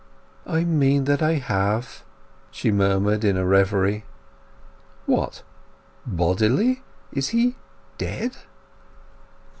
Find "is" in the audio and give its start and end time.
7.11-7.27